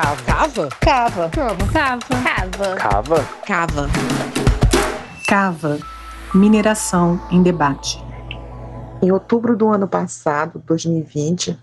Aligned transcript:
Cava. 0.00 0.22
Cava? 0.22 0.68
Cava. 0.80 1.30
Cava. 1.30 1.66
Cava. 1.72 2.76
Cava. 2.76 3.26
Cava. 3.44 3.88
Cava. 5.26 5.78
Mineração 6.32 7.20
em 7.32 7.42
debate. 7.42 8.00
Em 9.02 9.10
outubro 9.10 9.56
do 9.56 9.66
ano 9.68 9.88
passado, 9.88 10.62
2020, 10.64 11.58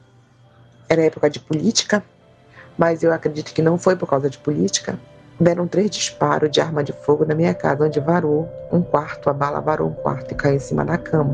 era 0.90 1.06
época 1.06 1.30
de 1.30 1.40
política, 1.40 2.04
mas 2.78 3.04
eu 3.04 3.14
acredito 3.14 3.54
que 3.54 3.62
não 3.62 3.78
foi 3.78 3.96
por 3.96 4.10
causa 4.10 4.30
de 4.30 4.38
política. 4.38 5.00
Deram 5.40 5.66
três 5.66 5.90
disparos 5.90 6.52
de 6.52 6.60
arma 6.60 6.84
de 6.84 6.92
fogo 6.92 7.24
na 7.24 7.36
minha 7.36 7.54
casa, 7.54 7.86
onde 7.86 8.02
varou 8.02 8.50
um 8.70 8.82
quarto, 8.82 9.30
a 9.30 9.34
bala 9.34 9.62
varou 9.62 9.88
um 9.88 9.94
quarto 9.94 10.34
e 10.34 10.36
caiu 10.36 10.58
em 10.58 10.60
cima 10.60 10.84
da 10.84 10.98
cama. 10.98 11.34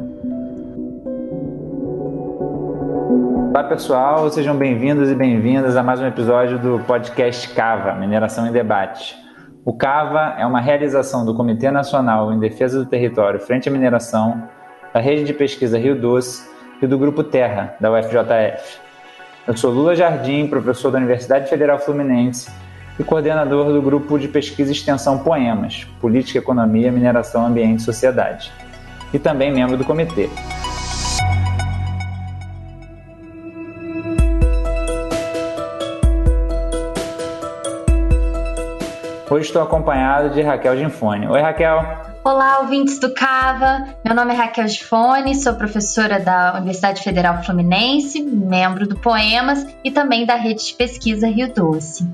Olá 3.51 3.65
pessoal, 3.65 4.29
sejam 4.29 4.55
bem-vindos 4.55 5.09
e 5.09 5.13
bem-vindas 5.13 5.75
a 5.75 5.83
mais 5.83 5.99
um 5.99 6.07
episódio 6.07 6.57
do 6.57 6.79
podcast 6.85 7.49
CAVA, 7.49 7.95
Mineração 7.95 8.47
em 8.47 8.51
Debate. 8.53 9.13
O 9.65 9.73
CAVA 9.73 10.37
é 10.39 10.45
uma 10.45 10.61
realização 10.61 11.25
do 11.25 11.35
Comitê 11.35 11.69
Nacional 11.69 12.31
em 12.31 12.39
Defesa 12.39 12.79
do 12.79 12.89
Território 12.89 13.41
Frente 13.41 13.67
à 13.67 13.71
Mineração, 13.71 14.47
da 14.93 15.01
Rede 15.01 15.25
de 15.25 15.33
Pesquisa 15.33 15.77
Rio 15.77 15.99
Doce 15.99 16.49
e 16.81 16.87
do 16.87 16.97
Grupo 16.97 17.25
Terra, 17.25 17.75
da 17.77 17.91
UFJF. 17.91 18.79
Eu 19.45 19.57
sou 19.57 19.69
Lula 19.69 19.97
Jardim, 19.97 20.47
professor 20.47 20.89
da 20.89 20.99
Universidade 20.99 21.49
Federal 21.49 21.77
Fluminense 21.77 22.49
e 22.97 23.03
coordenador 23.03 23.73
do 23.73 23.81
Grupo 23.81 24.17
de 24.17 24.29
Pesquisa 24.29 24.71
e 24.71 24.73
Extensão 24.73 25.17
Poemas, 25.17 25.83
Política, 25.99 26.39
Economia, 26.39 26.89
Mineração, 26.89 27.45
Ambiente 27.45 27.81
e 27.81 27.83
Sociedade, 27.83 28.49
e 29.13 29.19
também 29.19 29.51
membro 29.51 29.75
do 29.75 29.83
comitê. 29.83 30.29
Hoje 39.31 39.45
estou 39.45 39.61
acompanhado 39.61 40.31
de 40.31 40.41
Raquel 40.41 40.77
Ginfone. 40.77 41.25
Oi, 41.25 41.39
Raquel. 41.39 41.79
Olá, 42.21 42.59
ouvintes 42.59 42.99
do 42.99 43.13
CAVA. 43.13 43.87
Meu 44.03 44.13
nome 44.13 44.33
é 44.33 44.35
Raquel 44.35 44.67
Gifone, 44.67 45.35
sou 45.35 45.53
professora 45.53 46.19
da 46.19 46.55
Universidade 46.57 47.01
Federal 47.01 47.41
Fluminense, 47.41 48.21
membro 48.21 48.85
do 48.85 48.99
Poemas 48.99 49.65
e 49.85 49.89
também 49.89 50.25
da 50.25 50.35
Rede 50.35 50.65
de 50.65 50.73
Pesquisa 50.73 51.29
Rio 51.29 51.53
Doce. 51.53 52.05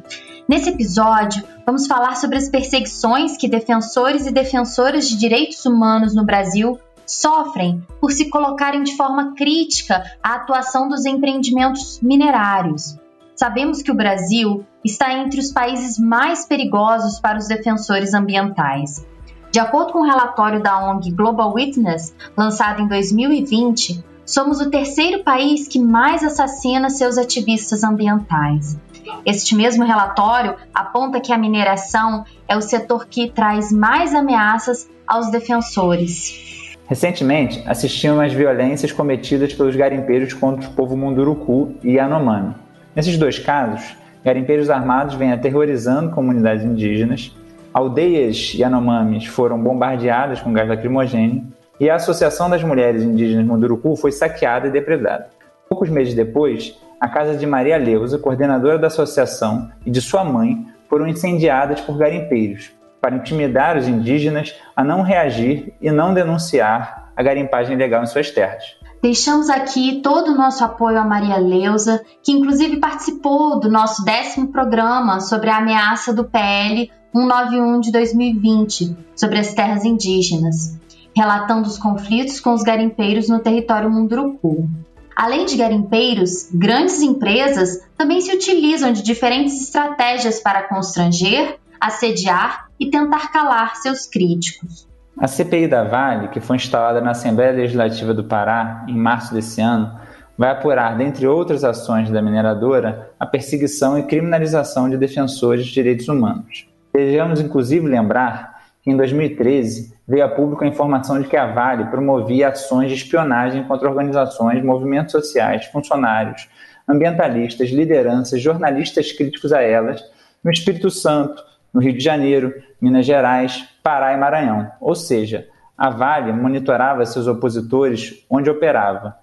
Nesse 0.47 0.69
episódio, 0.69 1.43
vamos 1.65 1.87
falar 1.87 2.15
sobre 2.17 2.37
as 2.37 2.49
perseguições 2.49 3.35
que 3.35 3.49
defensores 3.49 4.27
e 4.27 4.31
defensoras 4.31 5.09
de 5.09 5.17
direitos 5.17 5.65
humanos 5.65 6.13
no 6.13 6.23
Brasil 6.23 6.79
sofrem 7.03 7.81
por 7.99 8.11
se 8.11 8.29
colocarem 8.29 8.83
de 8.83 8.95
forma 8.95 9.33
crítica 9.33 10.03
à 10.21 10.35
atuação 10.35 10.87
dos 10.87 11.03
empreendimentos 11.03 11.99
minerários. 11.99 12.95
Sabemos 13.37 13.83
que 13.83 13.91
o 13.91 13.95
Brasil 13.95 14.65
está 14.83 15.13
entre 15.13 15.39
os 15.39 15.51
países 15.51 15.99
mais 15.99 16.43
perigosos 16.43 17.19
para 17.19 17.37
os 17.37 17.47
defensores 17.47 18.15
ambientais. 18.15 19.05
De 19.51 19.59
acordo 19.59 19.93
com 19.93 19.99
o 19.99 20.01
um 20.01 20.05
relatório 20.05 20.59
da 20.61 20.89
ONG 20.89 21.11
Global 21.11 21.53
Witness, 21.53 22.15
lançado 22.35 22.81
em 22.81 22.87
2020, 22.87 24.03
somos 24.25 24.59
o 24.59 24.71
terceiro 24.71 25.23
país 25.23 25.67
que 25.67 25.79
mais 25.79 26.23
assassina 26.23 26.89
seus 26.89 27.15
ativistas 27.15 27.83
ambientais. 27.83 28.75
Este 29.23 29.55
mesmo 29.55 29.85
relatório 29.85 30.55
aponta 30.73 31.21
que 31.21 31.31
a 31.31 31.37
mineração 31.37 32.25
é 32.47 32.57
o 32.57 32.61
setor 32.61 33.05
que 33.05 33.29
traz 33.29 33.71
mais 33.71 34.15
ameaças 34.15 34.89
aos 35.05 35.29
defensores. 35.29 36.75
Recentemente, 36.87 37.61
assistimos 37.67 38.19
às 38.19 38.33
violências 38.33 38.91
cometidas 38.91 39.53
pelos 39.53 39.75
garimpeiros 39.75 40.33
contra 40.33 40.67
o 40.67 40.73
povo 40.73 40.97
Munduruku 40.97 41.75
e 41.83 41.97
Yanomami. 41.97 42.66
Nesses 42.97 43.15
dois 43.15 43.37
casos, 43.37 43.95
garimpeiros 44.25 44.71
armados 44.71 45.13
vêm 45.13 45.31
aterrorizando 45.31 46.09
comunidades 46.09 46.65
indígenas, 46.65 47.31
aldeias 47.71 48.55
Yanomamis 48.55 49.27
foram 49.27 49.61
bombardeadas 49.61 50.41
com 50.41 50.51
gás 50.51 50.67
lacrimogêneo 50.67 51.45
e 51.79 51.91
a 51.91 51.95
Associação 51.97 52.49
das 52.49 52.63
Mulheres 52.63 53.03
Indígenas 53.03 53.45
Munduruku 53.45 53.95
foi 53.95 54.11
saqueada 54.11 54.65
e 54.65 54.71
depredada. 54.71 55.27
Poucos 55.69 55.91
meses 55.91 56.15
depois, 56.15 56.75
a 56.99 57.07
casa 57.07 57.37
de 57.37 57.45
Maria 57.45 57.77
Leusa, 57.77 58.17
coordenadora 58.17 58.79
da 58.79 58.87
associação, 58.87 59.69
e 59.85 59.91
de 59.91 60.01
sua 60.01 60.23
mãe 60.23 60.65
foram 60.89 61.07
incendiadas 61.07 61.79
por 61.79 61.99
garimpeiros, 61.99 62.71
para 62.99 63.15
intimidar 63.15 63.77
os 63.77 63.87
indígenas 63.87 64.55
a 64.75 64.83
não 64.83 65.03
reagir 65.03 65.71
e 65.79 65.91
não 65.91 66.15
denunciar 66.15 67.11
a 67.15 67.21
garimpagem 67.21 67.75
ilegal 67.75 68.01
em 68.01 68.07
suas 68.07 68.31
terras. 68.31 68.75
Deixamos 69.01 69.49
aqui 69.49 70.01
todo 70.01 70.31
o 70.31 70.35
nosso 70.35 70.63
apoio 70.63 70.99
a 70.99 71.05
Maria 71.05 71.37
Leusa, 71.37 72.03
que 72.23 72.31
inclusive 72.31 72.77
participou 72.77 73.59
do 73.59 73.69
nosso 73.69 74.03
décimo 74.03 74.47
programa 74.47 75.19
sobre 75.19 75.49
a 75.49 75.57
ameaça 75.57 76.11
do 76.11 76.23
PL 76.23 76.91
191 77.13 77.79
de 77.79 77.91
2020 77.91 78.97
sobre 79.15 79.39
as 79.39 79.53
terras 79.53 79.85
indígenas, 79.85 80.77
relatando 81.15 81.67
os 81.67 81.77
conflitos 81.77 82.39
com 82.39 82.53
os 82.53 82.63
garimpeiros 82.63 83.29
no 83.29 83.39
território 83.39 83.89
Munduruku. 83.89 84.67
Além 85.15 85.45
de 85.45 85.57
garimpeiros, 85.57 86.49
grandes 86.51 87.01
empresas 87.01 87.81
também 87.97 88.21
se 88.21 88.35
utilizam 88.35 88.91
de 88.91 89.01
diferentes 89.01 89.61
estratégias 89.61 90.39
para 90.39 90.67
constranger, 90.67 91.57
assediar 91.79 92.67
e 92.79 92.89
tentar 92.89 93.31
calar 93.31 93.75
seus 93.75 94.05
críticos. 94.05 94.86
A 95.19 95.25
CPI 95.25 95.67
da 95.67 95.83
Vale, 95.83 96.27
que 96.27 96.39
foi 96.39 96.57
instalada 96.57 97.01
na 97.01 97.09
Assembleia 97.09 97.51
Legislativa 97.51 98.13
do 98.13 98.23
Pará 98.23 98.85
em 98.87 98.95
março 98.95 99.33
desse 99.33 99.59
ano, 99.59 99.99
vai 100.37 100.51
apurar, 100.51 100.95
dentre 100.95 101.25
outras 101.25 101.63
ações 101.63 102.11
da 102.11 102.21
mineradora, 102.21 103.09
a 103.19 103.25
perseguição 103.25 103.97
e 103.97 104.03
criminalização 104.03 104.87
de 104.87 104.95
defensores 104.95 105.65
de 105.65 105.73
direitos 105.73 106.07
humanos. 106.07 106.69
Devemos, 106.93 107.41
inclusive, 107.41 107.87
lembrar 107.87 108.61
que 108.83 108.91
em 108.91 108.95
2013 108.95 109.91
veio 110.07 110.23
a 110.23 110.29
público 110.29 110.63
a 110.63 110.67
informação 110.67 111.19
de 111.19 111.27
que 111.27 111.35
a 111.35 111.47
Vale 111.47 111.85
promovia 111.85 112.49
ações 112.49 112.89
de 112.89 112.95
espionagem 112.95 113.63
contra 113.63 113.89
organizações, 113.89 114.63
movimentos 114.63 115.13
sociais, 115.13 115.65
funcionários, 115.65 116.47
ambientalistas, 116.87 117.69
lideranças, 117.69 118.39
jornalistas 118.39 119.11
críticos 119.11 119.51
a 119.51 119.63
elas, 119.63 119.99
no 120.43 120.51
Espírito 120.51 120.91
Santo, 120.91 121.43
no 121.77 121.83
Rio 121.83 121.93
de 121.93 122.03
Janeiro, 122.03 122.51
Minas 122.81 123.05
Gerais, 123.05 123.69
Pará 123.83 124.11
e 124.11 124.17
Maranhão. 124.17 124.71
Ou 124.81 124.95
seja, 124.95 125.47
a 125.77 125.91
Vale 125.91 126.33
monitorava 126.33 127.05
seus 127.05 127.27
opositores 127.27 128.25
onde 128.27 128.49
operava. 128.49 129.15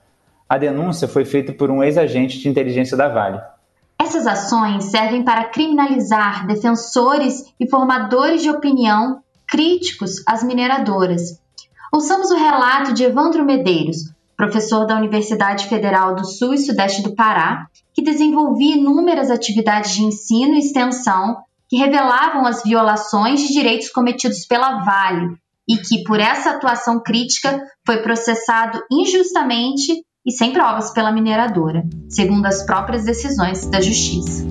A 0.48 0.56
denúncia 0.56 1.08
foi 1.08 1.24
feita 1.24 1.52
por 1.52 1.68
um 1.68 1.82
ex-agente 1.82 2.38
de 2.38 2.48
inteligência 2.48 2.96
da 2.96 3.08
Vale. 3.08 3.40
Essas 4.00 4.24
ações 4.24 4.84
servem 4.84 5.24
para 5.24 5.46
criminalizar 5.46 6.46
defensores 6.46 7.52
e 7.58 7.68
formadores 7.68 8.40
de 8.40 8.50
opinião 8.50 9.20
críticos 9.48 10.22
às 10.24 10.44
mineradoras. 10.44 11.40
Ouçamos 11.92 12.30
o 12.30 12.36
relato 12.36 12.94
de 12.94 13.02
Evandro 13.02 13.44
Medeiros, 13.44 14.14
professor 14.36 14.86
da 14.86 14.96
Universidade 14.96 15.66
Federal 15.66 16.14
do 16.14 16.24
Sul 16.24 16.54
e 16.54 16.58
Sudeste 16.58 17.02
do 17.02 17.16
Pará, 17.16 17.66
que 17.92 18.02
desenvolvia 18.02 18.76
inúmeras 18.76 19.28
atividades 19.28 19.90
de 19.90 20.04
ensino 20.04 20.54
e 20.54 20.60
extensão 20.60 21.42
que 21.68 21.76
revelavam 21.76 22.46
as 22.46 22.62
violações 22.62 23.40
de 23.40 23.52
direitos 23.52 23.88
cometidos 23.90 24.46
pela 24.46 24.84
Vale 24.84 25.36
e 25.68 25.78
que, 25.78 26.02
por 26.04 26.20
essa 26.20 26.50
atuação 26.50 27.02
crítica, 27.02 27.62
foi 27.86 28.02
processado 28.02 28.82
injustamente 28.90 30.04
e 30.26 30.32
sem 30.32 30.52
provas 30.52 30.92
pela 30.92 31.12
mineradora, 31.12 31.82
segundo 32.08 32.46
as 32.46 32.64
próprias 32.64 33.04
decisões 33.04 33.66
da 33.66 33.80
Justiça. 33.80 34.44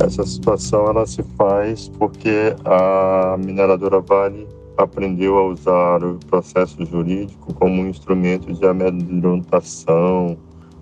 Essa 0.00 0.24
situação 0.24 0.86
ela 0.86 1.06
se 1.06 1.22
faz 1.36 1.88
porque 1.88 2.54
a 2.64 3.36
mineradora 3.38 4.00
Vale 4.00 4.46
aprendeu 4.76 5.36
a 5.38 5.48
usar 5.48 6.04
o 6.04 6.18
processo 6.28 6.84
jurídico 6.84 7.52
como 7.54 7.82
um 7.82 7.88
instrumento 7.88 8.52
de 8.52 8.64
amedrontação, 8.66 10.36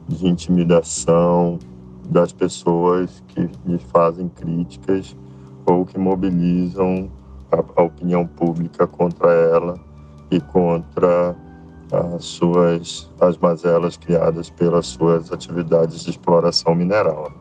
de 0.08 0.26
intimidação, 0.26 1.58
das 2.08 2.32
pessoas 2.32 3.22
que 3.28 3.48
lhe 3.66 3.78
fazem 3.78 4.28
críticas 4.28 5.16
ou 5.66 5.84
que 5.84 5.98
mobilizam 5.98 7.10
a, 7.50 7.80
a 7.80 7.84
opinião 7.84 8.26
pública 8.26 8.86
contra 8.86 9.32
ela 9.32 9.78
e 10.30 10.40
contra 10.40 11.36
as 11.92 12.24
suas 12.24 13.10
as 13.20 13.36
mazelas 13.38 13.96
criadas 13.96 14.50
pelas 14.50 14.86
suas 14.86 15.32
atividades 15.32 16.04
de 16.04 16.10
exploração 16.10 16.74
mineral. 16.74 17.32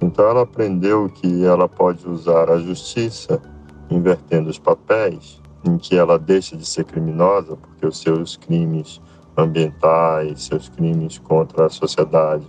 Então 0.00 0.26
ela 0.28 0.42
aprendeu 0.42 1.08
que 1.08 1.44
ela 1.44 1.68
pode 1.68 2.08
usar 2.08 2.50
a 2.50 2.58
justiça 2.58 3.40
invertendo 3.90 4.48
os 4.48 4.58
papéis, 4.58 5.40
em 5.64 5.78
que 5.78 5.96
ela 5.96 6.18
deixa 6.18 6.56
de 6.56 6.66
ser 6.66 6.84
criminosa 6.84 7.56
porque 7.56 7.86
os 7.86 7.98
seus 7.98 8.36
crimes 8.36 9.00
ambientais, 9.36 10.44
seus 10.44 10.68
crimes 10.68 11.18
contra 11.18 11.66
a 11.66 11.70
sociedade 11.70 12.46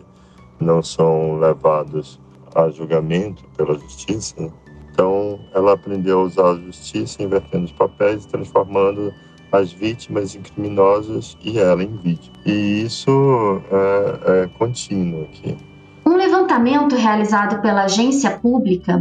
não 0.60 0.81
são 0.81 1.38
levados 1.38 2.19
a 2.54 2.69
julgamento 2.69 3.44
pela 3.57 3.74
justiça. 3.75 4.52
Então, 4.92 5.40
ela 5.54 5.74
aprendeu 5.74 6.19
a 6.19 6.24
usar 6.24 6.52
a 6.52 6.56
justiça, 6.56 7.22
invertendo 7.22 7.66
os 7.66 7.72
papéis 7.72 8.25
transformando 8.25 9.13
as 9.52 9.72
vítimas 9.72 10.36
em 10.36 10.42
criminosas 10.42 11.38
e 11.44 11.60
ela 11.60 11.84
em 11.84 11.96
vítima. 11.98 12.36
E 12.46 12.84
isso 12.84 13.62
é, 13.72 14.44
é 14.44 14.48
contínuo 14.57 15.24
aqui. 15.24 15.57
Um 16.06 16.16
levantamento 16.16 16.96
realizado 16.96 17.62
pela 17.62 17.84
agência 17.84 18.31
pública 18.31 19.00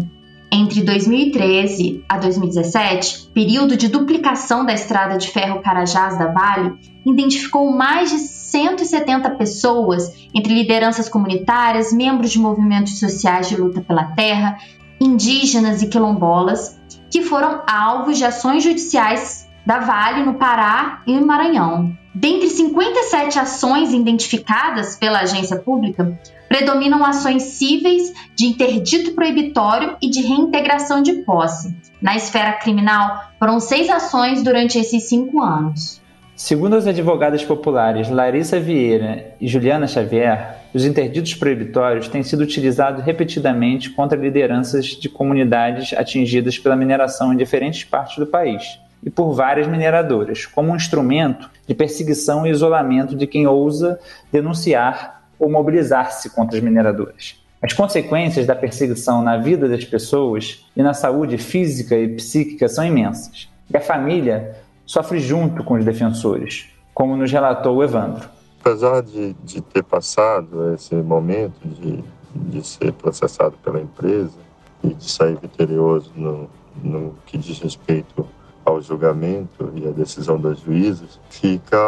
entre 0.51 0.83
2013 0.83 2.05
a 2.09 2.17
2017, 2.19 3.31
período 3.35 3.77
de 3.77 3.89
duplicação 3.89 4.65
da 4.65 4.73
estrada 4.73 5.19
de 5.19 5.29
ferro 5.29 5.61
Carajás 5.61 6.17
da 6.17 6.29
Vale, 6.29 6.75
identificou 7.05 7.71
mais 7.73 8.11
de 8.11 8.19
170 8.55 9.31
pessoas, 9.31 10.13
entre 10.33 10.55
lideranças 10.55 11.09
comunitárias, 11.09 11.93
membros 11.93 12.31
de 12.31 12.39
movimentos 12.39 13.01
sociais 13.01 13.49
de 13.49 13.57
luta 13.57 13.81
pela 13.81 14.15
terra, 14.15 14.59
indígenas 15.01 15.83
e 15.83 15.89
quilombolas, 15.89 16.79
que 17.11 17.23
foram 17.23 17.63
alvos 17.67 18.17
de 18.17 18.25
ações 18.25 18.63
judiciais 18.63 19.49
da 19.67 19.81
Vale 19.81 20.25
no 20.25 20.35
Pará 20.35 21.03
e 21.05 21.19
no 21.19 21.27
Maranhão. 21.27 21.99
Dentre 22.15 22.49
57 22.49 23.41
ações 23.41 23.93
identificadas 23.93 24.95
pela 24.95 25.23
agência 25.23 25.57
pública, 25.57 26.17
predominam 26.49 27.05
ações 27.05 27.43
cíveis 27.43 28.13
de 28.37 28.47
interdito 28.47 29.15
proibitório 29.15 29.97
e 30.01 30.09
de 30.09 30.21
reintegração 30.23 31.03
de 31.03 31.25
posse. 31.25 31.77
Na 32.01 32.15
esfera 32.15 32.53
criminal, 32.53 33.33
foram 33.37 33.59
seis 33.59 33.91
ações 33.91 34.45
durante 34.45 34.79
esses 34.79 35.09
cinco 35.09 35.43
anos. 35.43 36.04
Segundo 36.37 36.75
as 36.75 36.85
advogadas 36.85 37.45
populares 37.45 38.11
Larissa 38.11 38.59
Vieira 38.59 39.35
e 39.41 39.47
Juliana 39.47 39.87
Xavier, 39.87 40.57
os 40.75 40.85
interditos 40.85 41.33
proibitórios 41.33 42.09
têm 42.09 42.25
sido 42.25 42.41
utilizados 42.41 43.05
repetidamente 43.05 43.91
contra 43.91 44.19
lideranças 44.19 44.87
de 44.87 45.09
comunidades 45.09 45.93
atingidas 45.93 46.59
pela 46.59 46.75
mineração 46.75 47.33
em 47.33 47.37
diferentes 47.37 47.85
partes 47.85 48.19
do 48.19 48.27
país 48.27 48.81
e 49.01 49.11
por 49.11 49.33
várias 49.33 49.69
mineradoras, 49.69 50.45
como 50.45 50.73
um 50.73 50.77
instrumento 50.77 51.49
de 51.69 51.75
perseguição 51.75 52.45
e 52.45 52.51
isolamento 52.51 53.15
de 53.15 53.29
quem 53.29 53.47
ousa 53.47 54.01
denunciar 54.33 55.23
ou 55.39 55.49
mobilizar-se 55.49 56.31
contra 56.31 56.59
as 56.59 56.65
mineradoras. 56.65 57.37
As 57.63 57.73
consequências 57.73 58.45
da 58.45 58.57
perseguição 58.57 59.23
na 59.23 59.37
vida 59.37 59.69
das 59.69 59.85
pessoas 59.85 60.67
e 60.77 60.83
na 60.83 60.95
saúde 60.95 61.39
física 61.39 61.97
e 61.97 62.09
psíquica 62.09 62.69
são 62.69 62.85
imensas. 62.85 63.49
E 63.73 63.77
a 63.77 63.81
família 63.81 64.57
sofre 64.87 65.19
junto 65.19 65.65
com 65.65 65.75
os 65.75 65.85
defensores, 65.85 66.71
como 66.93 67.17
nos 67.17 67.31
relatou 67.31 67.77
o 67.77 67.85
Evandro. 67.85 68.29
Apesar 68.61 69.03
de, 69.03 69.35
de 69.45 69.61
ter 69.61 69.83
passado 69.83 70.73
esse 70.75 70.95
momento 70.95 71.67
de, 71.67 72.03
de 72.35 72.67
ser 72.67 72.93
processado 72.93 73.57
pela 73.63 73.81
empresa 73.81 74.39
e 74.83 74.95
de 74.95 75.11
sair 75.11 75.37
vitorioso 75.37 76.11
no, 76.15 76.49
no 76.83 77.15
que 77.27 77.37
diz 77.37 77.59
respeito 77.59 78.27
ao 78.65 78.81
julgamento 78.81 79.71
e 79.75 79.87
à 79.87 79.91
decisão 79.91 80.41
das 80.41 80.61
juízes, 80.61 81.21
fica 81.29 81.79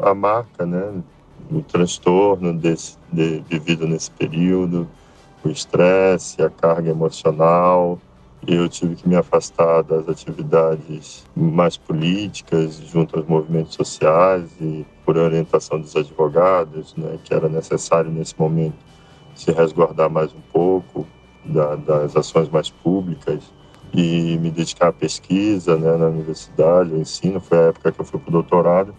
a 0.00 0.14
marca 0.14 0.64
né, 0.64 1.02
o 1.50 1.60
transtorno 1.62 2.52
desse, 2.52 2.96
de, 3.12 3.42
vivido 3.48 3.86
nesse 3.86 4.10
período, 4.10 4.88
o 5.44 5.48
estresse, 5.48 6.40
a 6.42 6.48
carga 6.48 6.90
emocional. 6.90 7.98
Eu 8.46 8.68
tive 8.68 8.96
que 8.96 9.08
me 9.08 9.16
afastar 9.16 9.82
das 9.82 10.08
atividades 10.08 11.24
mais 11.34 11.76
políticas, 11.76 12.76
junto 12.76 13.16
aos 13.16 13.26
movimentos 13.26 13.74
sociais 13.74 14.50
e 14.60 14.84
por 15.04 15.16
orientação 15.16 15.80
dos 15.80 15.94
advogados, 15.96 16.94
né, 16.96 17.18
que 17.24 17.32
era 17.32 17.48
necessário 17.48 18.10
nesse 18.10 18.38
momento 18.38 18.76
se 19.34 19.50
resguardar 19.50 20.10
mais 20.10 20.32
um 20.32 20.40
pouco 20.52 21.06
da, 21.44 21.76
das 21.76 22.16
ações 22.16 22.48
mais 22.48 22.70
públicas 22.70 23.52
e 23.92 24.38
me 24.38 24.50
dedicar 24.50 24.88
à 24.88 24.92
pesquisa 24.92 25.76
né, 25.76 25.96
na 25.96 26.06
universidade, 26.06 26.92
ao 26.92 26.98
ensino. 26.98 27.40
Foi 27.40 27.58
a 27.58 27.62
época 27.68 27.92
que 27.92 28.00
eu 28.00 28.04
fui 28.04 28.20
para 28.20 28.28
o 28.28 28.32
doutorado 28.32 28.94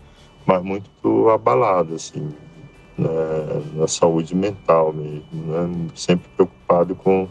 mas 0.46 0.62
muito 0.62 1.30
abalado, 1.30 1.96
assim, 1.96 2.30
né, 2.98 3.10
na 3.74 3.88
saúde 3.88 4.36
mental 4.36 4.94
mesmo, 4.94 5.24
né, 5.34 5.90
sempre 5.96 6.30
preocupado 6.36 6.96
com, 6.96 7.28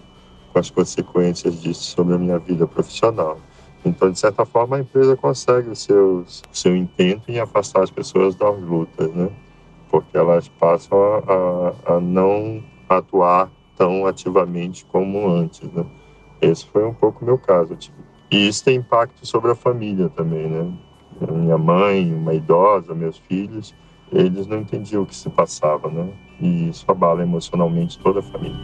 com 0.54 0.60
as 0.60 0.70
consequências 0.70 1.60
disso 1.60 1.82
sobre 1.82 2.14
a 2.14 2.18
minha 2.18 2.38
vida 2.38 2.64
profissional. 2.64 3.38
Então, 3.84 4.10
de 4.10 4.18
certa 4.18 4.46
forma, 4.46 4.76
a 4.76 4.80
empresa 4.80 5.16
consegue 5.16 5.68
o 5.68 5.76
seu, 5.76 6.24
seu 6.52 6.74
intento 6.76 7.28
em 7.28 7.40
afastar 7.40 7.82
as 7.82 7.90
pessoas 7.90 8.36
das 8.36 8.58
lutas, 8.62 9.12
né? 9.12 9.28
Porque 9.90 10.16
elas 10.16 10.48
passam 10.48 10.96
a, 10.96 11.92
a, 11.92 11.96
a 11.96 12.00
não 12.00 12.62
atuar 12.88 13.50
tão 13.76 14.06
ativamente 14.06 14.86
como 14.86 15.28
antes, 15.28 15.70
né? 15.72 15.84
Esse 16.40 16.64
foi 16.66 16.84
um 16.84 16.94
pouco 16.94 17.22
o 17.22 17.26
meu 17.26 17.36
caso. 17.36 17.74
Tipo. 17.74 17.98
E 18.30 18.48
isso 18.48 18.64
tem 18.64 18.76
impacto 18.76 19.26
sobre 19.26 19.50
a 19.50 19.54
família 19.54 20.08
também, 20.08 20.48
né? 20.48 20.72
minha 21.30 21.58
mãe, 21.58 22.12
uma 22.12 22.34
idosa, 22.34 22.92
meus 22.92 23.18
filhos, 23.18 23.72
eles 24.10 24.48
não 24.48 24.58
entendiam 24.58 25.02
o 25.02 25.06
que 25.06 25.14
se 25.14 25.30
passava, 25.30 25.88
né? 25.88 26.08
E 26.40 26.68
isso 26.68 26.84
abala 26.88 27.22
emocionalmente 27.22 27.98
toda 27.98 28.18
a 28.18 28.22
família. 28.22 28.58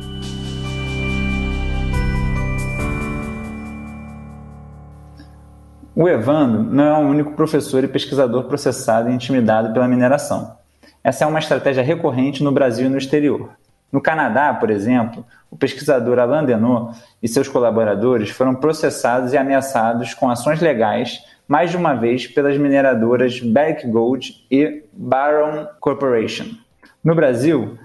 O 6.00 6.08
Evandro 6.08 6.62
não 6.62 6.82
é 6.82 6.94
o 6.94 7.06
único 7.06 7.32
professor 7.32 7.84
e 7.84 7.86
pesquisador 7.86 8.44
processado 8.44 9.10
e 9.10 9.12
intimidado 9.12 9.70
pela 9.70 9.86
mineração. 9.86 10.56
Essa 11.04 11.24
é 11.24 11.26
uma 11.26 11.38
estratégia 11.38 11.82
recorrente 11.82 12.42
no 12.42 12.50
Brasil 12.50 12.86
e 12.86 12.88
no 12.88 12.96
exterior. 12.96 13.50
No 13.92 14.00
Canadá, 14.00 14.54
por 14.54 14.70
exemplo, 14.70 15.26
o 15.50 15.58
pesquisador 15.58 16.18
Alain 16.18 16.46
Denot 16.46 16.98
e 17.22 17.28
seus 17.28 17.48
colaboradores 17.48 18.30
foram 18.30 18.54
processados 18.54 19.34
e 19.34 19.36
ameaçados 19.36 20.14
com 20.14 20.30
ações 20.30 20.62
legais 20.62 21.22
mais 21.46 21.70
de 21.70 21.76
uma 21.76 21.92
vez 21.92 22.26
pelas 22.26 22.56
mineradoras 22.56 23.38
Barrick 23.38 23.86
Gold 23.86 24.46
e 24.50 24.82
Barron 24.94 25.66
Corporation. 25.80 26.46
No 27.04 27.14
Brasil, 27.14 27.76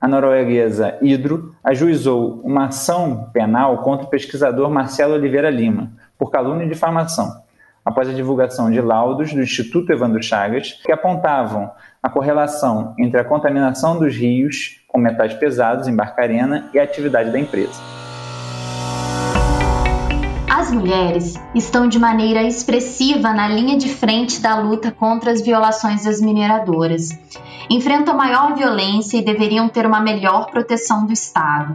a 0.00 0.06
norueguesa 0.06 0.96
Hydro 1.02 1.52
ajuizou 1.64 2.40
uma 2.44 2.66
ação 2.66 3.30
penal 3.32 3.78
contra 3.78 4.06
o 4.06 4.10
pesquisador 4.10 4.70
Marcelo 4.70 5.14
Oliveira 5.14 5.50
Lima 5.50 5.90
por 6.16 6.30
calúnia 6.30 6.66
e 6.66 6.68
difamação, 6.68 7.42
após 7.84 8.08
a 8.08 8.12
divulgação 8.12 8.70
de 8.70 8.80
laudos 8.80 9.32
do 9.32 9.42
Instituto 9.42 9.92
Evandro 9.92 10.22
Chagas 10.22 10.72
que 10.84 10.90
apontavam 10.90 11.70
a 12.02 12.08
correlação 12.08 12.94
entre 12.98 13.20
a 13.20 13.24
contaminação 13.24 13.98
dos 13.98 14.16
rios 14.16 14.80
com 14.88 14.98
metais 14.98 15.34
pesados 15.34 15.86
em 15.86 15.94
Barcarena 15.94 16.70
e 16.72 16.78
a 16.78 16.82
atividade 16.82 17.30
da 17.30 17.38
empresa. 17.38 17.80
As 20.48 20.70
mulheres 20.70 21.34
estão 21.54 21.88
de 21.88 21.98
maneira 21.98 22.42
expressiva 22.42 23.32
na 23.34 23.48
linha 23.48 23.76
de 23.76 23.88
frente 23.88 24.40
da 24.40 24.56
luta 24.58 24.90
contra 24.90 25.30
as 25.30 25.42
violações 25.42 26.04
das 26.04 26.22
mineradoras. 26.22 27.10
Enfrentam 27.68 28.16
maior 28.16 28.54
violência 28.54 29.18
e 29.18 29.24
deveriam 29.24 29.68
ter 29.68 29.84
uma 29.84 30.00
melhor 30.00 30.50
proteção 30.50 31.06
do 31.06 31.12
Estado. 31.12 31.74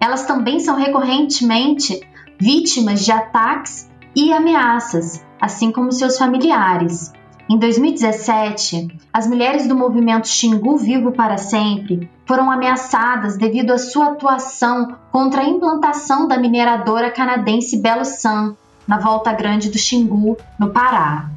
Elas 0.00 0.24
também 0.24 0.58
são 0.58 0.76
recorrentemente 0.76 2.00
vítimas 2.40 3.04
de 3.04 3.12
ataques 3.12 3.88
e 4.20 4.32
ameaças, 4.32 5.24
assim 5.40 5.70
como 5.70 5.92
seus 5.92 6.18
familiares. 6.18 7.12
Em 7.48 7.56
2017, 7.56 8.88
as 9.12 9.28
mulheres 9.28 9.68
do 9.68 9.76
movimento 9.76 10.26
Xingu 10.26 10.76
Vivo 10.76 11.12
para 11.12 11.38
Sempre 11.38 12.10
foram 12.26 12.50
ameaçadas 12.50 13.38
devido 13.38 13.72
à 13.72 13.78
sua 13.78 14.06
atuação 14.06 14.96
contra 15.12 15.42
a 15.42 15.48
implantação 15.48 16.26
da 16.26 16.36
mineradora 16.36 17.12
canadense 17.12 17.80
Belo 17.80 18.04
San, 18.04 18.56
na 18.88 18.98
Volta 18.98 19.32
Grande 19.32 19.70
do 19.70 19.78
Xingu, 19.78 20.36
no 20.58 20.70
Pará. 20.70 21.30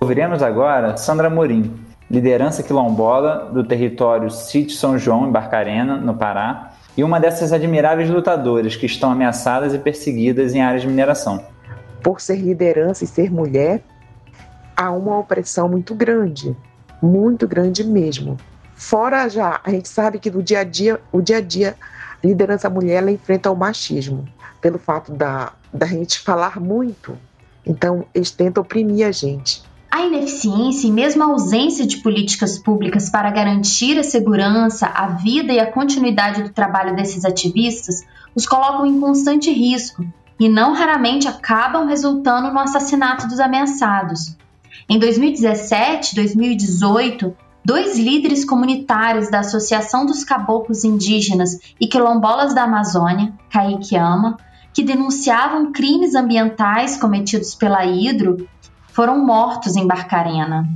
Ouviremos 0.00 0.42
agora 0.42 0.96
Sandra 0.96 1.30
Morim, 1.30 1.72
liderança 2.10 2.64
quilombola 2.64 3.48
do 3.52 3.62
território 3.62 4.28
Sítio 4.28 4.76
São 4.76 4.98
João, 4.98 5.28
em 5.28 5.30
Barcarena, 5.30 5.96
no 5.96 6.14
Pará, 6.14 6.72
e 6.96 7.04
uma 7.04 7.20
dessas 7.20 7.52
admiráveis 7.52 8.10
lutadoras 8.10 8.74
que 8.74 8.86
estão 8.86 9.12
ameaçadas 9.12 9.72
e 9.72 9.78
perseguidas 9.78 10.52
em 10.52 10.60
áreas 10.60 10.82
de 10.82 10.88
mineração. 10.88 11.57
Por 12.08 12.22
ser 12.22 12.36
liderança 12.36 13.04
e 13.04 13.06
ser 13.06 13.30
mulher, 13.30 13.84
há 14.74 14.90
uma 14.90 15.18
opressão 15.18 15.68
muito 15.68 15.94
grande, 15.94 16.56
muito 17.02 17.46
grande 17.46 17.84
mesmo. 17.84 18.38
Fora 18.74 19.28
já, 19.28 19.60
a 19.62 19.70
gente 19.70 19.90
sabe 19.90 20.18
que 20.18 20.30
no 20.30 20.42
dia 20.42 20.60
a 20.60 20.64
dia, 20.64 20.98
o 21.12 21.20
dia 21.20 21.36
a 21.36 21.40
dia, 21.42 21.76
a 22.24 22.26
liderança 22.26 22.70
mulher 22.70 23.02
ela 23.02 23.10
enfrenta 23.10 23.50
o 23.50 23.54
machismo, 23.54 24.26
pelo 24.58 24.78
fato 24.78 25.12
da, 25.12 25.52
da 25.70 25.84
gente 25.84 26.20
falar 26.20 26.58
muito. 26.58 27.14
Então, 27.66 28.06
eles 28.14 28.30
tentam 28.30 28.62
oprimir 28.62 29.06
a 29.06 29.12
gente. 29.12 29.62
A 29.90 30.00
ineficiência 30.00 30.88
e 30.88 30.90
mesmo 30.90 31.22
a 31.22 31.26
ausência 31.26 31.86
de 31.86 31.98
políticas 31.98 32.58
públicas 32.58 33.10
para 33.10 33.30
garantir 33.30 33.98
a 33.98 34.02
segurança, 34.02 34.86
a 34.86 35.08
vida 35.08 35.52
e 35.52 35.60
a 35.60 35.70
continuidade 35.70 36.42
do 36.42 36.48
trabalho 36.54 36.96
desses 36.96 37.26
ativistas 37.26 38.02
os 38.34 38.46
colocam 38.46 38.86
em 38.86 38.98
constante 38.98 39.52
risco 39.52 40.06
e 40.38 40.48
não 40.48 40.72
raramente 40.72 41.26
acabam 41.26 41.86
resultando 41.86 42.52
no 42.52 42.58
assassinato 42.58 43.26
dos 43.26 43.40
ameaçados. 43.40 44.36
Em 44.88 44.98
2017 44.98 46.14
2018, 46.14 47.36
dois 47.64 47.98
líderes 47.98 48.44
comunitários 48.44 49.30
da 49.30 49.40
Associação 49.40 50.06
dos 50.06 50.24
Caboclos 50.24 50.84
Indígenas 50.84 51.58
e 51.80 51.86
Quilombolas 51.86 52.54
da 52.54 52.62
Amazônia, 52.62 53.32
Kaique 53.50 53.96
Ama, 53.96 54.38
que 54.72 54.82
denunciavam 54.82 55.72
crimes 55.72 56.14
ambientais 56.14 56.96
cometidos 56.96 57.54
pela 57.54 57.84
Hidro, 57.84 58.48
foram 58.92 59.24
mortos 59.24 59.76
em 59.76 59.86
Barcarena. 59.86 60.68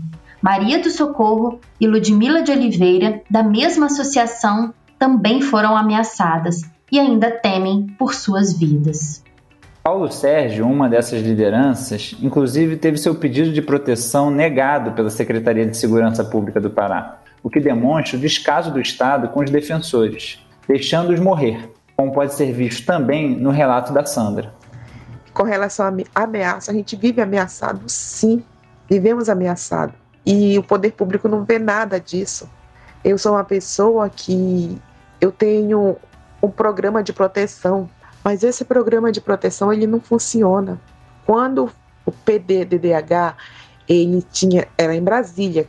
Maria 0.42 0.82
do 0.82 0.90
Socorro 0.90 1.60
e 1.80 1.86
Ludmila 1.86 2.42
de 2.42 2.50
Oliveira, 2.50 3.22
da 3.30 3.42
mesma 3.42 3.86
associação, 3.86 4.74
também 4.98 5.40
foram 5.40 5.76
ameaçadas 5.76 6.62
e 6.90 6.98
ainda 6.98 7.30
temem 7.30 7.86
por 7.98 8.12
suas 8.12 8.52
vidas. 8.58 9.22
Paulo 9.82 10.12
Sérgio, 10.12 10.64
uma 10.64 10.88
dessas 10.88 11.20
lideranças, 11.20 12.14
inclusive 12.22 12.76
teve 12.76 12.96
seu 12.98 13.16
pedido 13.16 13.52
de 13.52 13.60
proteção 13.60 14.30
negado 14.30 14.92
pela 14.92 15.10
Secretaria 15.10 15.66
de 15.66 15.76
Segurança 15.76 16.24
Pública 16.24 16.60
do 16.60 16.70
Pará, 16.70 17.18
o 17.42 17.50
que 17.50 17.58
demonstra 17.58 18.16
o 18.16 18.20
descaso 18.20 18.70
do 18.70 18.80
Estado 18.80 19.28
com 19.30 19.40
os 19.40 19.50
defensores, 19.50 20.38
deixando-os 20.68 21.18
morrer, 21.18 21.68
como 21.96 22.12
pode 22.12 22.32
ser 22.34 22.52
visto 22.52 22.86
também 22.86 23.36
no 23.36 23.50
relato 23.50 23.92
da 23.92 24.06
Sandra. 24.06 24.54
Com 25.34 25.42
relação 25.42 25.84
à 26.14 26.22
ameaça, 26.22 26.70
a 26.70 26.74
gente 26.74 26.94
vive 26.94 27.20
ameaçado, 27.20 27.82
sim, 27.88 28.40
vivemos 28.88 29.28
ameaçado. 29.28 29.94
E 30.24 30.56
o 30.60 30.62
poder 30.62 30.92
público 30.92 31.26
não 31.26 31.42
vê 31.42 31.58
nada 31.58 31.98
disso. 31.98 32.48
Eu 33.02 33.18
sou 33.18 33.32
uma 33.32 33.42
pessoa 33.42 34.08
que 34.08 34.78
eu 35.20 35.32
tenho 35.32 35.96
um 36.40 36.48
programa 36.48 37.02
de 37.02 37.12
proteção, 37.12 37.90
mas 38.24 38.42
esse 38.42 38.64
programa 38.64 39.10
de 39.10 39.20
proteção 39.20 39.72
ele 39.72 39.86
não 39.86 40.00
funciona. 40.00 40.80
Quando 41.26 41.70
o 42.04 42.12
PDDDH 42.12 43.36
ele 43.88 44.22
tinha 44.30 44.68
era 44.76 44.94
em 44.94 45.02
Brasília, 45.02 45.68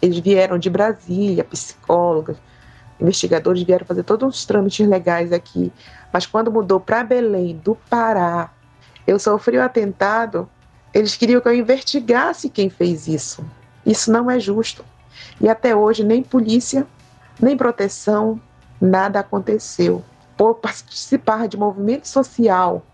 eles 0.00 0.18
vieram 0.18 0.58
de 0.58 0.68
Brasília, 0.68 1.44
psicólogos, 1.44 2.36
investigadores 3.00 3.62
vieram 3.62 3.86
fazer 3.86 4.02
todos 4.02 4.36
os 4.36 4.44
trâmites 4.44 4.86
legais 4.86 5.32
aqui. 5.32 5.72
Mas 6.12 6.26
quando 6.26 6.52
mudou 6.52 6.80
para 6.80 7.04
Belém, 7.04 7.60
do 7.62 7.74
Pará, 7.88 8.50
eu 9.06 9.18
sofri 9.18 9.56
o 9.56 9.60
um 9.60 9.64
atentado. 9.64 10.48
Eles 10.92 11.16
queriam 11.16 11.40
que 11.40 11.48
eu 11.48 11.54
investigasse 11.54 12.48
quem 12.48 12.70
fez 12.70 13.06
isso. 13.06 13.44
Isso 13.84 14.10
não 14.10 14.30
é 14.30 14.40
justo. 14.40 14.84
E 15.40 15.48
até 15.48 15.74
hoje, 15.74 16.02
nem 16.02 16.22
polícia, 16.22 16.86
nem 17.40 17.56
proteção, 17.56 18.40
nada 18.80 19.20
aconteceu. 19.20 20.02
Por 20.36 20.54
participar 20.56 21.48
de 21.48 21.56
movimento 21.56 22.06
social 22.06 22.84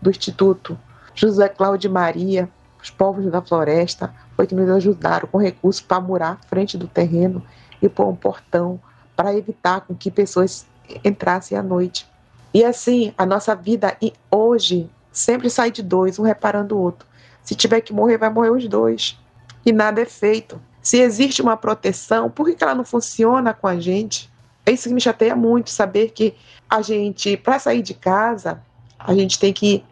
do 0.00 0.10
Instituto 0.10 0.78
José 1.14 1.48
Cláudio 1.48 1.90
Maria, 1.90 2.48
os 2.82 2.90
povos 2.90 3.30
da 3.30 3.42
floresta, 3.42 4.14
foi 4.36 4.46
que 4.46 4.54
nos 4.54 4.70
ajudaram 4.70 5.28
com 5.28 5.38
recursos 5.38 5.82
para 5.82 6.00
murar 6.00 6.38
a 6.40 6.46
frente 6.46 6.78
do 6.78 6.86
terreno 6.86 7.44
e 7.82 7.88
pôr 7.88 8.06
um 8.06 8.14
portão 8.16 8.80
para 9.16 9.34
evitar 9.34 9.80
com 9.80 9.94
que 9.94 10.10
pessoas 10.10 10.66
entrassem 11.04 11.58
à 11.58 11.62
noite. 11.62 12.08
E 12.54 12.64
assim, 12.64 13.12
a 13.18 13.26
nossa 13.26 13.54
vida 13.54 13.96
hoje 14.30 14.88
sempre 15.12 15.50
sai 15.50 15.70
de 15.70 15.82
dois, 15.82 16.18
um 16.18 16.22
reparando 16.22 16.76
o 16.76 16.80
outro. 16.80 17.06
Se 17.42 17.54
tiver 17.54 17.80
que 17.80 17.92
morrer, 17.92 18.16
vai 18.16 18.30
morrer 18.30 18.50
os 18.50 18.66
dois 18.68 19.18
e 19.66 19.72
nada 19.72 20.00
é 20.00 20.04
feito. 20.04 20.60
Se 20.80 20.98
existe 20.98 21.42
uma 21.42 21.56
proteção, 21.56 22.30
por 22.30 22.46
que 22.46 22.62
ela 22.62 22.74
não 22.74 22.84
funciona 22.84 23.52
com 23.52 23.66
a 23.66 23.78
gente? 23.78 24.30
É 24.68 24.70
isso 24.70 24.86
que 24.86 24.94
me 24.94 25.00
chateia 25.00 25.34
muito, 25.34 25.70
saber 25.70 26.10
que 26.10 26.34
a 26.68 26.82
gente, 26.82 27.38
para 27.38 27.58
sair 27.58 27.80
de 27.80 27.94
casa, 27.94 28.62
a 28.98 29.14
gente 29.14 29.38
tem 29.38 29.50
que 29.50 29.82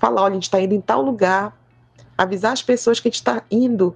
falar, 0.00 0.22
olha, 0.22 0.30
a 0.30 0.34
gente 0.36 0.44
está 0.44 0.58
indo 0.58 0.72
em 0.72 0.80
tal 0.80 1.02
lugar, 1.02 1.54
avisar 2.16 2.54
as 2.54 2.62
pessoas 2.62 2.98
que 2.98 3.06
a 3.06 3.10
gente 3.10 3.20
está 3.20 3.42
indo, 3.50 3.94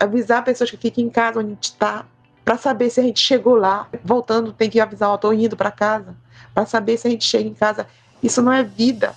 avisar 0.00 0.40
as 0.40 0.44
pessoas 0.46 0.68
que 0.72 0.76
ficam 0.76 1.04
em 1.04 1.08
casa 1.08 1.38
onde 1.38 1.52
a 1.52 1.54
gente 1.54 1.62
está, 1.62 2.04
para 2.44 2.58
saber 2.58 2.90
se 2.90 2.98
a 2.98 3.04
gente 3.04 3.20
chegou 3.20 3.54
lá. 3.54 3.86
Voltando, 4.02 4.52
tem 4.52 4.68
que 4.68 4.80
avisar, 4.80 5.14
estou 5.14 5.32
indo 5.32 5.56
para 5.56 5.70
casa, 5.70 6.16
para 6.52 6.66
saber 6.66 6.96
se 6.96 7.06
a 7.06 7.10
gente 7.12 7.24
chega 7.24 7.48
em 7.48 7.54
casa. 7.54 7.86
Isso 8.20 8.42
não 8.42 8.52
é 8.52 8.64
vida. 8.64 9.14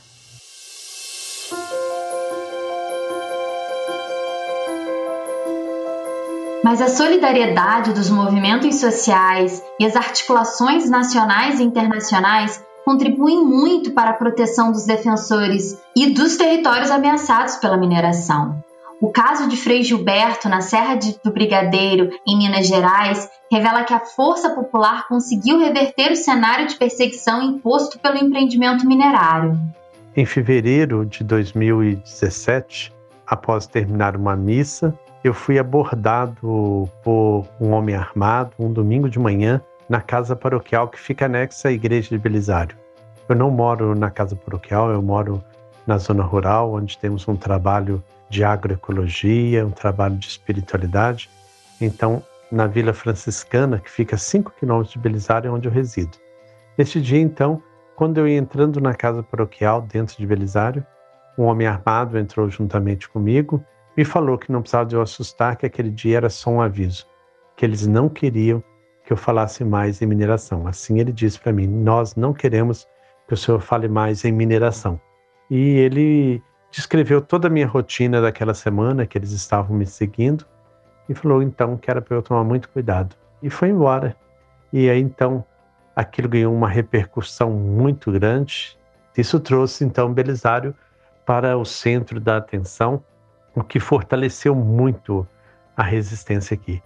Mas 6.63 6.79
a 6.79 6.87
solidariedade 6.87 7.91
dos 7.91 8.09
movimentos 8.09 8.75
sociais 8.75 9.63
e 9.79 9.85
as 9.85 9.95
articulações 9.95 10.87
nacionais 10.87 11.59
e 11.59 11.63
internacionais 11.63 12.63
contribuem 12.85 13.43
muito 13.43 13.91
para 13.91 14.11
a 14.11 14.15
proteção 14.15 14.71
dos 14.71 14.85
defensores 14.85 15.81
e 15.95 16.13
dos 16.13 16.37
territórios 16.37 16.91
ameaçados 16.91 17.55
pela 17.55 17.77
mineração. 17.77 18.63
O 19.01 19.11
caso 19.11 19.47
de 19.47 19.57
Frei 19.57 19.81
Gilberto 19.81 20.47
na 20.47 20.61
Serra 20.61 20.99
do 21.23 21.31
Brigadeiro, 21.31 22.11
em 22.27 22.37
Minas 22.37 22.67
Gerais, 22.67 23.27
revela 23.51 23.83
que 23.83 23.93
a 23.95 23.99
força 23.99 24.51
popular 24.51 25.07
conseguiu 25.07 25.57
reverter 25.57 26.11
o 26.11 26.15
cenário 26.15 26.67
de 26.67 26.75
perseguição 26.75 27.41
imposto 27.41 27.97
pelo 27.97 28.17
empreendimento 28.17 28.87
minerário. 28.87 29.59
Em 30.15 30.25
fevereiro 30.25 31.03
de 31.07 31.23
2017, 31.23 32.93
após 33.25 33.65
terminar 33.65 34.15
uma 34.15 34.35
missa, 34.35 34.93
eu 35.23 35.33
fui 35.33 35.59
abordado 35.59 36.89
por 37.03 37.47
um 37.59 37.71
homem 37.71 37.95
armado 37.95 38.51
um 38.57 38.71
domingo 38.71 39.09
de 39.09 39.19
manhã 39.19 39.61
na 39.87 40.01
casa 40.01 40.35
paroquial 40.35 40.87
que 40.87 40.99
fica 40.99 41.25
anexa 41.25 41.69
à 41.69 41.71
igreja 41.71 42.09
de 42.09 42.17
Belisário. 42.17 42.75
Eu 43.29 43.35
não 43.35 43.51
moro 43.51 43.93
na 43.93 44.09
casa 44.09 44.35
paroquial, 44.35 44.89
eu 44.89 45.01
moro 45.01 45.43
na 45.85 45.97
zona 45.97 46.23
rural, 46.23 46.73
onde 46.73 46.97
temos 46.97 47.27
um 47.27 47.35
trabalho 47.35 48.03
de 48.29 48.43
agroecologia, 48.43 49.65
um 49.65 49.71
trabalho 49.71 50.15
de 50.15 50.27
espiritualidade. 50.27 51.29
Então, 51.79 52.23
na 52.51 52.67
Vila 52.67 52.93
Franciscana, 52.93 53.79
que 53.79 53.89
fica 53.89 54.15
a 54.15 54.19
5 54.19 54.53
quilômetros 54.59 54.93
de 54.93 54.99
Belisário, 54.99 55.49
é 55.49 55.51
onde 55.51 55.67
eu 55.67 55.71
resido. 55.71 56.17
Neste 56.77 56.99
dia, 57.01 57.19
então, 57.19 57.61
quando 57.95 58.17
eu 58.17 58.27
ia 58.27 58.37
entrando 58.37 58.81
na 58.81 58.93
casa 58.93 59.21
paroquial, 59.21 59.81
dentro 59.81 60.17
de 60.17 60.25
Belisário, 60.25 60.85
um 61.37 61.43
homem 61.43 61.67
armado 61.67 62.17
entrou 62.17 62.49
juntamente 62.49 63.07
comigo 63.07 63.63
me 63.95 64.05
falou 64.05 64.37
que 64.37 64.51
não 64.51 64.61
precisava 64.61 64.85
de 64.85 64.95
eu 64.95 65.01
assustar, 65.01 65.55
que 65.55 65.65
aquele 65.65 65.89
dia 65.89 66.17
era 66.17 66.29
só 66.29 66.49
um 66.49 66.61
aviso, 66.61 67.05
que 67.55 67.65
eles 67.65 67.85
não 67.85 68.07
queriam 68.07 68.63
que 69.05 69.11
eu 69.11 69.17
falasse 69.17 69.63
mais 69.63 70.01
em 70.01 70.05
mineração. 70.05 70.67
Assim 70.67 70.99
ele 70.99 71.11
disse 71.11 71.39
para 71.39 71.51
mim: 71.51 71.67
Nós 71.67 72.15
não 72.15 72.33
queremos 72.33 72.87
que 73.27 73.33
o 73.33 73.37
senhor 73.37 73.59
fale 73.59 73.87
mais 73.87 74.23
em 74.23 74.31
mineração. 74.31 74.99
E 75.49 75.77
ele 75.77 76.41
descreveu 76.71 77.21
toda 77.21 77.47
a 77.47 77.51
minha 77.51 77.67
rotina 77.67 78.21
daquela 78.21 78.53
semana, 78.53 79.05
que 79.05 79.17
eles 79.17 79.31
estavam 79.31 79.75
me 79.75 79.85
seguindo, 79.85 80.45
e 81.09 81.13
falou 81.13 81.41
então 81.41 81.75
que 81.77 81.91
era 81.91 82.01
para 82.01 82.15
eu 82.15 82.21
tomar 82.21 82.43
muito 82.43 82.69
cuidado. 82.69 83.15
E 83.43 83.49
foi 83.49 83.69
embora. 83.69 84.15
E 84.71 84.89
aí 84.89 85.01
então 85.01 85.43
aquilo 85.95 86.29
ganhou 86.29 86.53
uma 86.53 86.69
repercussão 86.69 87.51
muito 87.51 88.11
grande. 88.11 88.77
Isso 89.17 89.39
trouxe 89.39 89.83
então 89.83 90.13
Belisário 90.13 90.73
para 91.25 91.57
o 91.57 91.65
centro 91.65 92.19
da 92.19 92.37
atenção 92.37 93.03
o 93.55 93.63
que 93.63 93.79
fortaleceu 93.79 94.55
muito 94.55 95.27
a 95.75 95.83
resistência 95.83 96.55
aqui. 96.55 96.81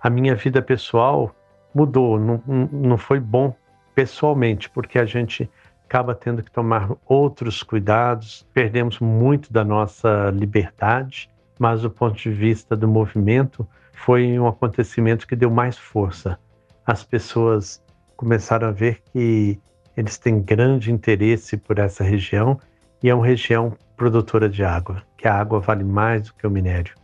A 0.00 0.08
minha 0.08 0.34
vida 0.34 0.62
pessoal 0.62 1.34
mudou, 1.74 2.18
não, 2.18 2.42
não 2.46 2.98
foi 2.98 3.20
bom 3.20 3.54
pessoalmente, 3.94 4.68
porque 4.70 4.98
a 4.98 5.04
gente 5.04 5.50
acaba 5.84 6.14
tendo 6.14 6.42
que 6.42 6.50
tomar 6.50 6.90
outros 7.06 7.62
cuidados, 7.62 8.46
perdemos 8.54 8.98
muito 9.00 9.52
da 9.52 9.64
nossa 9.64 10.30
liberdade, 10.30 11.28
mas 11.58 11.82
do 11.82 11.90
ponto 11.90 12.16
de 12.16 12.30
vista 12.30 12.76
do 12.76 12.88
movimento, 12.88 13.66
foi 13.92 14.38
um 14.38 14.46
acontecimento 14.46 15.26
que 15.26 15.36
deu 15.36 15.50
mais 15.50 15.76
força. 15.76 16.38
As 16.86 17.04
pessoas 17.04 17.82
começaram 18.16 18.68
a 18.68 18.70
ver 18.70 19.02
que 19.12 19.58
eles 19.96 20.16
têm 20.16 20.40
grande 20.40 20.90
interesse 20.90 21.56
por 21.56 21.78
essa 21.78 22.02
região 22.02 22.58
e 23.02 23.10
é 23.10 23.14
uma 23.14 23.26
região 23.26 23.76
produtora 24.00 24.48
de 24.48 24.64
água, 24.64 25.02
que 25.14 25.28
a 25.28 25.34
água 25.34 25.60
vale 25.60 25.84
mais 25.84 26.22
do 26.22 26.32
que 26.32 26.46
o 26.46 26.50
minério. 26.50 26.94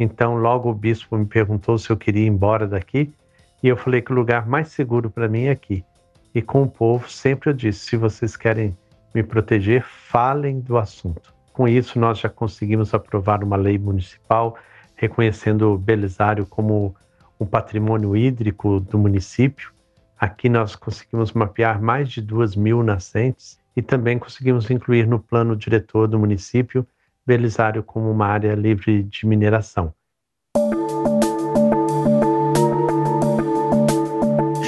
Então, 0.00 0.36
logo 0.36 0.70
o 0.70 0.74
bispo 0.74 1.14
me 1.14 1.26
perguntou 1.26 1.76
se 1.76 1.90
eu 1.90 1.96
queria 1.96 2.24
ir 2.24 2.26
embora 2.26 2.66
daqui, 2.66 3.12
e 3.62 3.68
eu 3.68 3.76
falei 3.76 4.00
que 4.00 4.10
o 4.10 4.14
lugar 4.14 4.48
mais 4.48 4.68
seguro 4.68 5.10
para 5.10 5.28
mim 5.28 5.42
é 5.42 5.50
aqui. 5.50 5.84
E 6.34 6.40
com 6.40 6.62
o 6.62 6.66
povo, 6.66 7.06
sempre 7.06 7.50
eu 7.50 7.52
disse: 7.52 7.80
se 7.80 7.98
vocês 7.98 8.34
querem 8.34 8.74
me 9.14 9.22
proteger, 9.22 9.84
falem 9.84 10.58
do 10.58 10.78
assunto. 10.78 11.34
Com 11.52 11.68
isso, 11.68 11.98
nós 11.98 12.18
já 12.18 12.30
conseguimos 12.30 12.94
aprovar 12.94 13.44
uma 13.44 13.56
lei 13.56 13.76
municipal 13.76 14.56
reconhecendo 14.96 15.74
o 15.74 15.76
Belisário 15.76 16.46
como 16.46 16.96
um 17.38 17.44
patrimônio 17.44 18.16
hídrico 18.16 18.80
do 18.80 18.98
município. 18.98 19.70
Aqui 20.18 20.48
nós 20.48 20.74
conseguimos 20.74 21.34
mapear 21.34 21.78
mais 21.78 22.08
de 22.08 22.22
duas 22.22 22.56
mil 22.56 22.82
nascentes 22.82 23.58
e 23.78 23.82
também 23.82 24.18
conseguimos 24.18 24.68
incluir 24.72 25.06
no 25.06 25.20
plano 25.20 25.54
diretor 25.54 26.08
do 26.08 26.18
município 26.18 26.84
Belisário 27.24 27.80
como 27.80 28.10
uma 28.10 28.26
área 28.26 28.52
livre 28.56 29.04
de 29.04 29.24
mineração. 29.24 29.94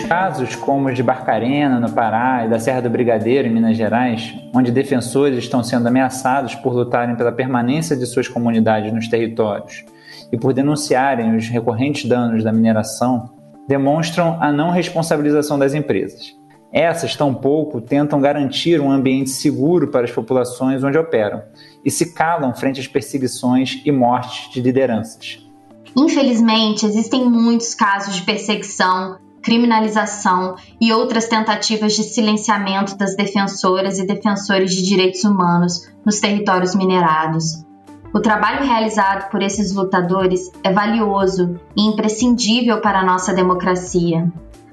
Casos 0.06 0.54
como 0.54 0.88
os 0.88 0.94
de 0.94 1.02
Barcarena, 1.02 1.80
no 1.80 1.90
Pará, 1.90 2.46
e 2.46 2.48
da 2.48 2.60
Serra 2.60 2.82
do 2.82 2.90
Brigadeiro, 2.90 3.48
em 3.48 3.52
Minas 3.52 3.76
Gerais, 3.76 4.32
onde 4.54 4.70
defensores 4.70 5.38
estão 5.38 5.64
sendo 5.64 5.88
ameaçados 5.88 6.54
por 6.54 6.72
lutarem 6.72 7.16
pela 7.16 7.32
permanência 7.32 7.96
de 7.96 8.06
suas 8.06 8.28
comunidades 8.28 8.92
nos 8.92 9.08
territórios 9.08 9.84
e 10.30 10.38
por 10.38 10.52
denunciarem 10.52 11.34
os 11.34 11.48
recorrentes 11.48 12.08
danos 12.08 12.44
da 12.44 12.52
mineração, 12.52 13.28
demonstram 13.66 14.40
a 14.40 14.52
não 14.52 14.70
responsabilização 14.70 15.58
das 15.58 15.74
empresas 15.74 16.38
Essas, 16.72 17.16
tampouco, 17.16 17.80
tentam 17.80 18.20
garantir 18.20 18.80
um 18.80 18.90
ambiente 18.90 19.30
seguro 19.30 19.88
para 19.88 20.04
as 20.04 20.12
populações 20.12 20.84
onde 20.84 20.96
operam 20.96 21.42
e 21.84 21.90
se 21.90 22.14
calam 22.14 22.54
frente 22.54 22.78
às 22.78 22.86
perseguições 22.86 23.82
e 23.84 23.90
mortes 23.90 24.52
de 24.52 24.60
lideranças. 24.60 25.44
Infelizmente, 25.96 26.86
existem 26.86 27.28
muitos 27.28 27.74
casos 27.74 28.14
de 28.14 28.22
perseguição, 28.22 29.18
criminalização 29.42 30.54
e 30.80 30.92
outras 30.92 31.26
tentativas 31.26 31.94
de 31.94 32.04
silenciamento 32.04 32.96
das 32.96 33.16
defensoras 33.16 33.98
e 33.98 34.06
defensores 34.06 34.72
de 34.72 34.84
direitos 34.84 35.24
humanos 35.24 35.90
nos 36.06 36.20
territórios 36.20 36.74
minerados. 36.74 37.64
O 38.14 38.20
trabalho 38.20 38.64
realizado 38.64 39.30
por 39.30 39.42
esses 39.42 39.72
lutadores 39.72 40.50
é 40.62 40.72
valioso 40.72 41.58
e 41.76 41.82
imprescindível 41.82 42.80
para 42.80 43.00
a 43.00 43.04
nossa 43.04 43.32
democracia. 43.32 44.30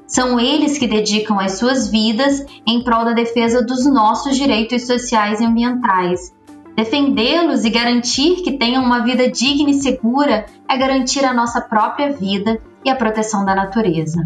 São 0.08 0.40
eles 0.40 0.78
que 0.78 0.88
dedicam 0.88 1.38
as 1.38 1.54
suas 1.60 1.90
vidas 1.90 2.46
em 2.66 2.82
prol 2.82 3.04
da 3.04 3.12
defesa 3.12 3.62
dos 3.62 3.86
nossos 3.86 4.38
direitos 4.38 4.88
sociais 4.88 5.42
e 5.42 5.46
ambientais. 5.46 6.34
Defendê-los 6.78 7.66
e 7.66 7.70
garantir 7.70 8.38
que 8.38 8.58
tenham 8.58 8.84
uma 8.84 9.04
vida 9.04 9.30
digna 9.30 9.70
e 9.70 9.74
segura 9.74 10.46
é 10.70 10.78
garantir 10.78 11.26
a 11.26 11.34
nossa 11.34 11.60
própria 11.60 12.14
vida 12.14 12.62
e 12.86 12.90
a 12.90 12.96
proteção 12.96 13.44
da 13.44 13.54
natureza. 13.54 14.26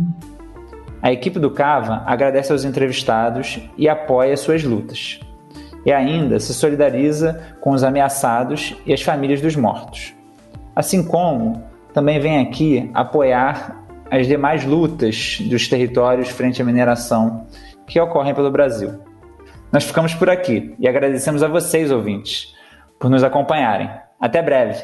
A 1.02 1.12
equipe 1.12 1.40
do 1.40 1.50
Cava 1.50 2.04
agradece 2.06 2.52
aos 2.52 2.64
entrevistados 2.64 3.60
e 3.76 3.90
apoia 3.90 4.38
suas 4.38 4.64
lutas. 4.64 5.20
E 5.84 5.92
ainda 5.92 6.40
se 6.40 6.54
solidariza 6.54 7.56
com 7.60 7.72
os 7.72 7.84
ameaçados 7.84 8.76
e 8.86 8.94
as 8.94 9.02
famílias 9.02 9.42
dos 9.42 9.56
mortos. 9.56 10.14
Assim 10.76 11.04
como 11.04 11.64
também 11.92 12.20
vem 12.20 12.40
aqui 12.40 12.92
apoiar 12.94 13.82
as 14.12 14.28
demais 14.28 14.66
lutas 14.66 15.38
dos 15.40 15.70
territórios 15.70 16.28
frente 16.28 16.62
à 16.62 16.66
mineração 16.66 17.48
que 17.88 17.98
ocorrem 17.98 18.36
pelo 18.36 18.52
Brasil. 18.52 19.00
Nós 19.72 19.86
ficamos 19.86 20.14
por 20.14 20.30
aqui 20.30 20.76
e 20.78 20.86
agradecemos 20.86 21.42
a 21.42 21.48
vocês, 21.48 21.90
ouvintes, 21.92 22.54
por 23.00 23.10
nos 23.10 23.24
acompanharem. 23.24 23.90
Até 24.20 24.42
breve! 24.42 24.84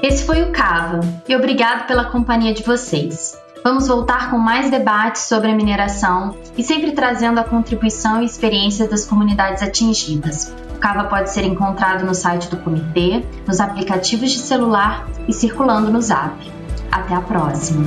Esse 0.00 0.24
foi 0.24 0.42
o 0.42 0.52
Cava 0.52 1.00
e 1.28 1.34
obrigado 1.34 1.88
pela 1.88 2.04
companhia 2.04 2.54
de 2.54 2.62
vocês. 2.62 3.36
Vamos 3.64 3.88
voltar 3.88 4.30
com 4.30 4.38
mais 4.38 4.70
debates 4.70 5.22
sobre 5.22 5.50
a 5.50 5.54
mineração 5.54 6.36
e 6.56 6.62
sempre 6.62 6.92
trazendo 6.92 7.40
a 7.40 7.44
contribuição 7.44 8.22
e 8.22 8.24
experiência 8.24 8.88
das 8.88 9.04
comunidades 9.04 9.62
atingidas. 9.62 10.54
Cava 10.82 11.04
pode 11.04 11.30
ser 11.30 11.44
encontrado 11.44 12.04
no 12.04 12.12
site 12.12 12.50
do 12.50 12.56
comitê, 12.56 13.24
nos 13.46 13.60
aplicativos 13.60 14.32
de 14.32 14.40
celular 14.40 15.08
e 15.28 15.32
circulando 15.32 15.92
no 15.92 16.02
Zap. 16.02 16.36
Até 16.90 17.14
a 17.14 17.20
próxima! 17.20 17.84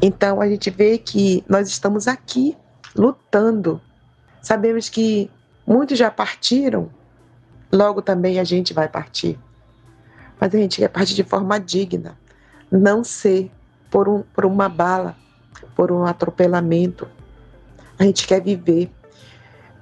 Então 0.00 0.40
a 0.40 0.48
gente 0.48 0.70
vê 0.70 0.96
que 0.96 1.42
nós 1.48 1.66
estamos 1.66 2.06
aqui 2.06 2.56
lutando. 2.94 3.80
Sabemos 4.40 4.88
que 4.88 5.28
muitos 5.66 5.98
já 5.98 6.12
partiram, 6.12 6.88
logo 7.72 8.00
também 8.00 8.38
a 8.38 8.44
gente 8.44 8.72
vai 8.72 8.88
partir. 8.88 9.36
Mas 10.40 10.54
a 10.54 10.58
gente 10.58 10.76
quer 10.76 10.88
partir 10.88 11.14
de 11.14 11.24
forma 11.24 11.58
digna 11.58 12.16
não 12.70 13.04
ser 13.04 13.50
por, 13.90 14.08
um, 14.08 14.22
por 14.34 14.44
uma 14.44 14.68
bala, 14.68 15.16
por 15.74 15.92
um 15.92 16.04
atropelamento. 16.04 17.08
A 17.98 18.04
gente 18.04 18.26
quer 18.26 18.42
viver, 18.42 18.90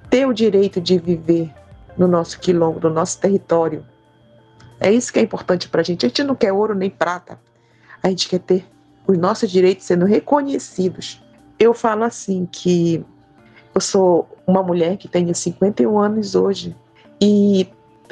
ter 0.09 0.25
o 0.25 0.33
direito 0.33 0.79
de 0.79 0.97
viver 0.97 1.53
no 1.97 2.07
nosso 2.07 2.39
quilombo, 2.39 2.79
no 2.79 2.93
nosso 2.93 3.19
território. 3.19 3.85
É 4.79 4.91
isso 4.91 5.11
que 5.11 5.19
é 5.19 5.21
importante 5.21 5.67
para 5.69 5.81
a 5.81 5.83
gente. 5.83 6.05
A 6.05 6.09
gente 6.09 6.23
não 6.23 6.35
quer 6.35 6.51
ouro 6.51 6.75
nem 6.75 6.89
prata. 6.89 7.39
A 8.01 8.09
gente 8.09 8.27
quer 8.27 8.39
ter 8.39 8.65
os 9.07 9.17
nossos 9.17 9.49
direitos 9.49 9.85
sendo 9.85 10.05
reconhecidos. 10.05 11.21
Eu 11.57 11.73
falo 11.73 12.03
assim 12.03 12.47
que 12.51 13.03
eu 13.73 13.81
sou 13.81 14.29
uma 14.45 14.61
mulher 14.61 14.97
que 14.97 15.07
tenho 15.07 15.33
51 15.33 15.99
anos 15.99 16.35
hoje 16.35 16.75
e 17.21 17.67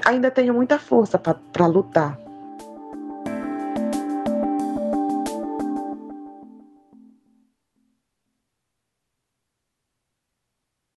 ainda 0.05 0.31
tenho 0.31 0.53
muita 0.53 0.79
força 0.79 1.17
para 1.17 1.65
lutar 1.67 2.17